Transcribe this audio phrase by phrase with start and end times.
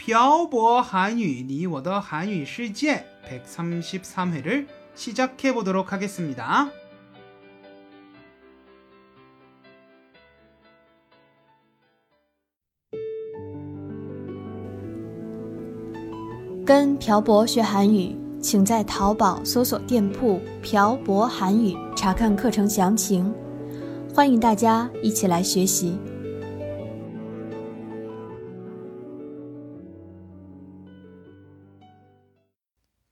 [0.00, 6.70] 漂泊韩语你我的韩语世界 133회를 시작해 보도록 하겠습니다.
[16.64, 23.32] “跟朴博学韩语”，请在淘宝搜索店铺“朴博韩语”查看课程详情。
[24.14, 25.98] 欢迎大家一起来学习。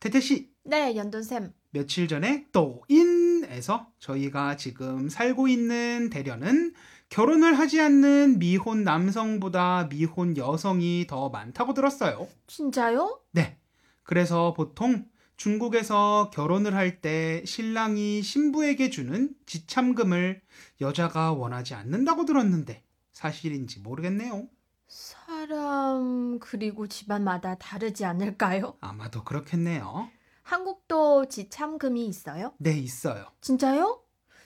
[0.09, 1.53] 태태 씨 네, 연돈 쌤.
[1.69, 6.73] 며칠 전에 또인에서 저희가 지금 살고 있는 대련은
[7.09, 12.27] 결혼을 하지 않는 미혼 남성보다 미혼 여성이 더 많다고 들었어요.
[12.47, 13.19] 진짜요?
[13.33, 13.59] 네.
[14.03, 15.05] 그래서 보통
[15.37, 20.41] 중국에서 결혼을 할 때 신랑이 신부에게 주는 지참금을
[20.81, 24.47] 여자가 원하지 않는다고 들었는데 사실인지 모르겠네요.
[24.89, 28.75] 사람 그리고 집안마다 다르지 않을까요?
[28.81, 30.09] 아마도 그렇겠네요.
[30.41, 32.53] 한국도 지참금이 있어요?
[32.57, 33.27] 네, 있어요.
[33.39, 34.01] 진짜요?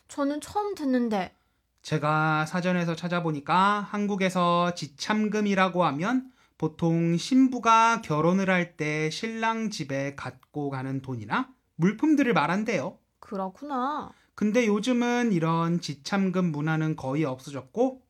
[0.10, 1.34] 저는 처음 듣는데.
[1.82, 11.02] 제가 사전에서 찾아보니까 한국에서 지참금이라고 하면 보통 신부가 결혼을 할 때 신랑 집에 갖고 가는
[11.02, 12.98] 돈이나 물품들을 말한대요.
[13.20, 14.12] 그렇구나.
[14.36, 18.02] 근데 요즘은 이런 지참금 문화는 거의 없어졌고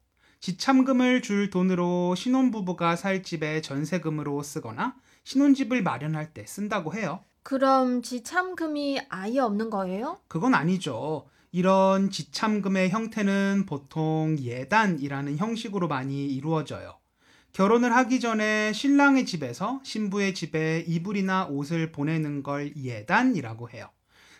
[0.43, 7.23] 지참금을 줄 돈으로 신혼부부가 살 집에 전세금으로 쓰거나 신혼집을 마련할 때 쓴다고 해요.
[7.43, 10.19] 그럼 지참금이 아예 없는 거예요?
[10.27, 11.29] 그건 아니죠.
[11.53, 16.97] 이런 지참금의 형태는 보통 예단이라는 형식으로 많이 이루어져요.
[17.53, 23.87] 결혼을 하기 전에 신랑의 집에서 신부의 집에 이불이나 옷을 보내는 걸 예단이라고 해요.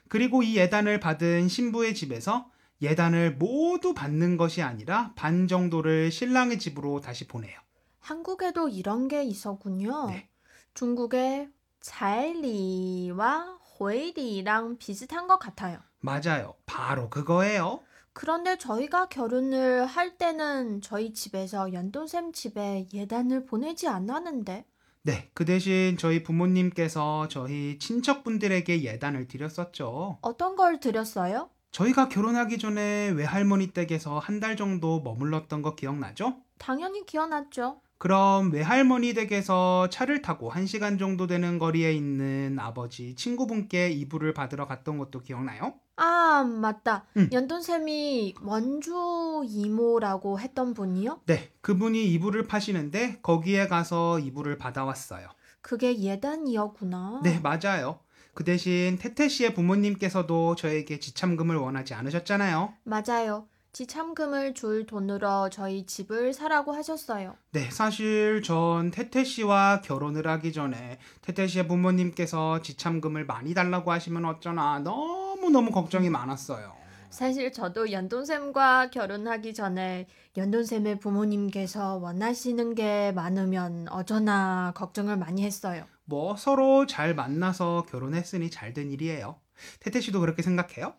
[0.10, 2.52] 그리고 이 예단을 받은 신부의 집에서
[2.84, 7.58] 예단을 모두 받는 것이 아니라 반 정도를 신랑의 집으로 다시 보내요.
[8.00, 10.08] 한국에도 이런 게 있었군요.
[10.08, 10.30] 네.
[10.74, 11.50] 중국의
[11.80, 15.80] 잘리와 회리랑 비슷한 것 같아요.
[16.00, 16.56] 맞아요.
[16.66, 17.82] 바로 그거예요.
[18.12, 24.66] 그런데 저희가 결혼을 할 때는 저희 집에서 연돈샘 집에 예단을 보내지 않았는데.
[25.04, 30.20] 네, 그 대신 저희 부모님께서 저희 친척분들에게 예단을 드렸었죠.
[30.22, 31.50] 어떤 걸 드렸어요?
[31.74, 36.36] 저희가 결혼하기 전에 외할머니 댁에서 한 달 정도 머물렀던 거 기억나죠?
[36.58, 37.80] 당연히 기억났죠.
[37.98, 44.98] 그럼 외할머니 댁에서 차를 타고 1시간 정도 되는 거리에 있는 아버지 친구분께 이불을 받으러 갔던
[44.98, 45.76] 것도 기억나요?
[45.96, 47.06] 아, 맞다.
[47.16, 47.30] 응.
[47.32, 51.22] 연돈샘이 원주 이모라고 했던 분이요?
[51.28, 55.28] 네, 그분이 이불을 파시는데 거기에 가서 이불을 받아왔어요.
[55.62, 57.22] 그게 예단이었구나.
[57.24, 58.00] 네, 맞아요.
[58.34, 62.74] 그 대신 태태 씨의 부모님께서도 저에게 지참금을 원하지 않으셨잖아요.
[62.84, 63.48] 맞아요.
[63.74, 67.36] 지참금을 줄 돈으로 저희 집을 사라고 하셨어요.
[67.52, 74.26] 네, 사실 전 태태 씨와 결혼을 하기 전에 태태 씨의 부모님께서 지참금을 많이 달라고 하시면
[74.26, 76.84] 어쩌나 너무너무 걱정이 많았어요.
[77.10, 85.86] 사실 저도 연돈샘과 결혼하기 전에 연돈샘의 부모님께서 원하시는 게 많으면 어쩌나 걱정을 많이 했어요.
[86.06, 89.40] 뭐 서로 잘 만나서 결혼했으니 잘 된 일이에요.
[89.80, 90.96] 태태 씨도 그렇게 생각해요?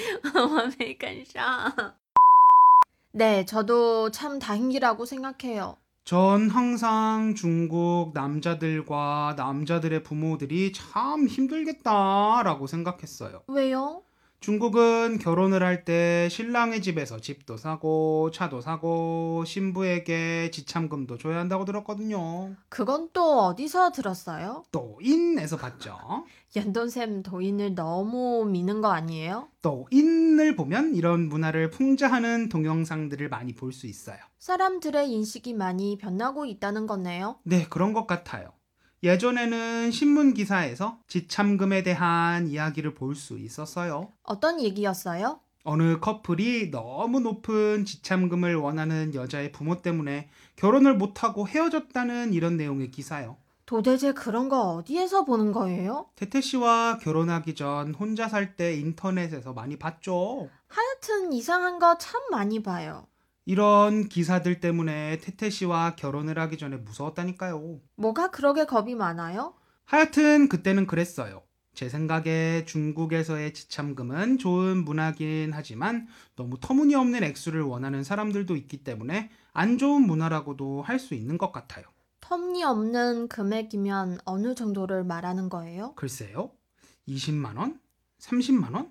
[3.12, 5.77] 네, 저도 참 다행이라고 생각해요.
[6.04, 13.43] 전 항상 중국 남자들과 남자들의 부모들이 참 힘들겠다라고 생각했어요.
[13.48, 14.04] 왜요?
[14.51, 22.54] 중국은 결혼을 할 때 신랑의 집에서 집도 사고 차도 사고 신부에게 지참금도 줘야 한다고 들었거든요.
[22.69, 24.63] 그건 또 어디서 들었어요?
[24.71, 25.98] 또인에서 봤죠.
[26.54, 29.48] 연돈샘 도인을 너무 미는 거 아니에요?
[29.63, 34.19] 또인을 보면 이런 문화를 풍자하는 동영상들을 많이 볼 수 있어요.
[34.39, 37.41] 사람들의 인식이 많이 변하고 있다는 거네요.
[37.43, 38.53] 네, 그런 것 같아요.
[39.03, 44.13] 예전에는 신문 기사에서 지참금에 대한 이야기를 볼 수 있었어요.
[44.22, 45.41] 어떤 얘기였어요?
[45.65, 53.37] 어느 커플이 너무 높은 지참금을 원하는 여자의 부모 때문에 결혼을 못하고 헤어졌다는 이런 내용의 기사요.
[53.65, 56.07] 도대체 그런 거 어디에서 보는 거예요?
[56.15, 60.48] 태태 씨와 결혼하기 전 혼자 살 때 인터넷에서 많이 봤죠.
[60.69, 63.07] 하여튼 이상한 거 참 많이 봐요.
[63.57, 67.81] 이런 기사들 때문에 태태 씨와 결혼을 하기 전에 무서웠다니까요.
[67.97, 69.54] 뭐가 그렇게 겁이 많아요?
[69.84, 71.43] 하여튼 그때는 그랬어요.
[71.72, 79.78] 제 생각에 중국에서의 지참금은 좋은 문화긴 하지만 너무 터무니없는 액수를 원하는 사람들도 있기 때문에 안
[79.78, 81.84] 좋은 문화라고도 할 수 있는 것 같아요.
[82.21, 85.93] 터무니없는 금액이면 어느 정도를 말하는 거예요?
[85.95, 86.51] 글쎄요.
[87.07, 87.78] 20만 원?
[88.19, 88.91] 30만 원?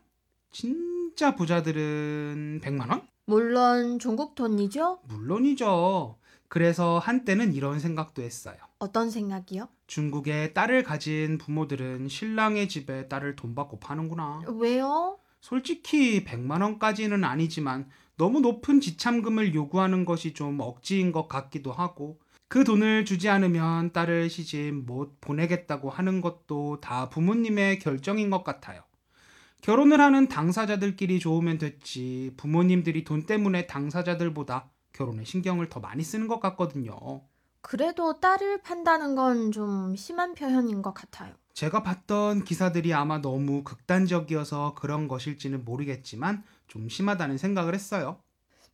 [0.52, 3.06] 진짜 부자들은 100만 원?
[3.28, 5.00] 물론 중국 돈이죠?
[5.08, 6.18] 물론이죠.
[6.48, 8.56] 그래서 한때는 이런 생각도 했어요.
[8.78, 9.68] 어떤 생각이요?
[9.88, 14.42] 중국에 딸을 가진 부모들은 신랑의 집에 딸을 돈 받고 파는구나.
[14.48, 15.18] 왜요?
[15.42, 22.64] 솔직히 100만 원까지는 아니지만 너무 높은 지참금을 요구하는 것이 좀 억지인 것 같기도 하고 그
[22.64, 28.84] 돈을 주지 않으면 딸을 시집 못 보내겠다고 하는 것도 다 부모님의 결정인 것 같아요.
[29.66, 36.40] 결혼을 하는 당사자들끼리 좋으면 됐지 부모님들이 돈 때문에 당사자들보다 결혼에 신경을 더 많이 쓰는 것
[36.40, 37.24] 같거든요.
[37.62, 41.34] 그래도 딸을 판다는 건 좀 심한 표현인 것 같아요.
[41.56, 48.20] 제가 봤던 기사들이 아마 너무 극단적이어서 그런 것일지는 모르겠지만 좀 심하다는 생각을 했어요.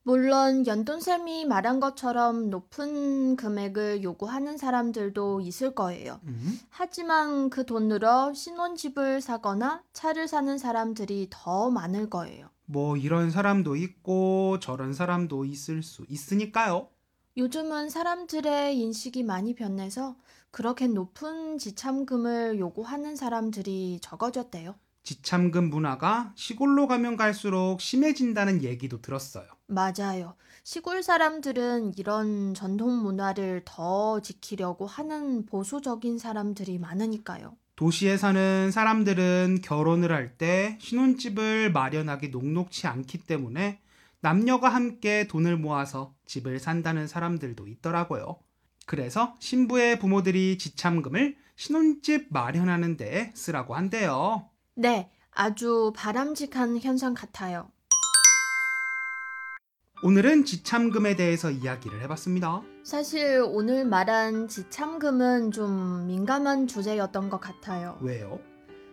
[0.03, 6.19] 물론 연돈쌤이 말한 것처럼 높은 금액을 요구하는 사람들도 있을 거예요.
[6.23, 6.59] 음?
[6.69, 12.49] 하지만 그 돈으로 신혼집을 사거나 차를 사는 사람들이 더 많을 거예요.
[12.65, 16.87] 뭐 이런 사람도 있고 저런 사람도 있을 수 있으니까요.
[17.37, 20.15] 요즘은 사람들의 인식이 많이 변해서
[20.49, 24.75] 그렇게 높은 지참금을 요구하는 사람들이 적어졌대요.
[25.03, 29.45] 지참금 문화가 시골로 가면 갈수록 심해진다는 얘기도 들었어요.
[29.67, 30.35] 맞아요.
[30.63, 37.55] 시골 사람들은 이런 전통 문화를 더 지키려고 하는 보수적인 사람들이 많으니까요.
[37.75, 43.79] 도시에 사는 사람들은 결혼을 할 때 신혼집을 마련하기 녹록치 않기 때문에
[44.19, 48.37] 남녀가 함께 돈을 모아서 집을 산다는 사람들도 있더라고요.
[48.85, 54.47] 그래서 신부의 부모들이 지참금을 신혼집 마련하는 데 쓰라고 한대요.
[54.75, 57.69] 네, 아주 바람직한 현상 같아요.
[60.03, 62.61] 오늘은 지참금에 대해서 이야기를 해봤습니다.
[62.83, 67.99] 사실 오늘 말한 지참금은 좀 민감한 주제였던 것 같아요.
[68.01, 68.39] 왜요?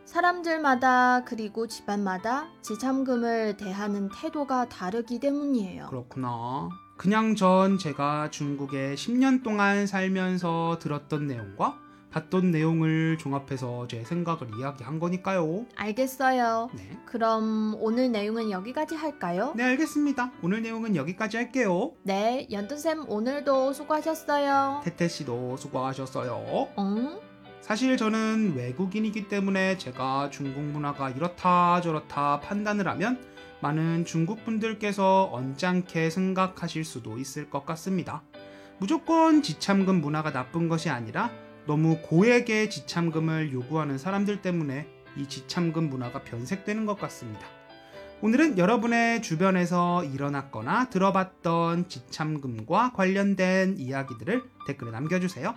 [0.04, 5.86] 사람들마다 그리고 집안마다 지참금을 대하는 태도가 다르기 때문이에요.
[5.88, 6.68] 그렇구나.
[6.98, 11.78] 그냥 전 제가 중국에 10년 동안 살면서 들었던 내용과
[12.10, 15.66] 봤던 내용을 종합해서 제 생각을 이야기한 거니까요.
[15.76, 16.70] 알겠어요.
[16.74, 16.98] 네.
[17.04, 19.52] 그럼 오늘 내용은 여기까지 할까요?
[19.56, 20.32] 네, 알겠습니다.
[20.42, 21.92] 오늘 내용은 여기까지 할게요.
[22.02, 24.80] 네, 연두쌤 오늘도 수고하셨어요.
[24.84, 26.68] 태태 씨도 수고하셨어요.
[26.78, 27.20] 응?
[27.60, 33.18] 사실 저는 외국인이기 때문에 제가 중국 문화가 이렇다 저렇다 판단을 하면
[33.60, 38.22] 많은 중국 분들께서 언짢게 생각하실 수도 있을 것 같습니다.
[38.78, 41.30] 무조건 지참금 문화가 나쁜 것이 아니라
[41.68, 44.88] 너무 고액의 지참금을 요구하는 사람들 때문에
[45.18, 47.46] 이 지참금 문화가 변색되는 것 같습니다.
[48.22, 55.54] 오늘은 여러분의 주변에서 일어났거나 들어봤던 지참금과 관련된 이야기들을 댓글에 남겨주세요.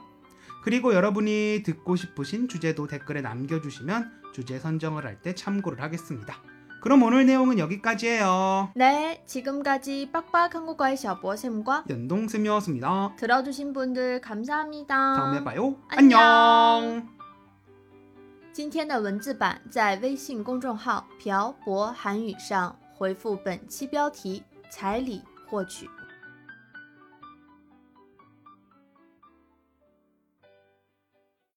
[0.65, 6.35] 그리고 여러분이 듣고 싶으신 주제도 댓글에 남겨주시면 주제 선정을 할 때 참고를 하겠습니다.
[6.80, 8.70] 그럼 오늘 내용은 여기까지예요.
[8.76, 13.16] 네, 지금까지 빡빡 한국어의 셔보쌤과 연동쌤이었습니다.
[13.16, 15.16] 들어주신 분들 감사합니다.
[15.16, 15.76] 다음에 봐요.
[15.88, 16.20] 안녕.
[16.20, 17.16] 안녕.
[18.52, 25.90] 今天的文字版在微信公众号“漂泊韩语”上回复本期标题“彩礼”获取。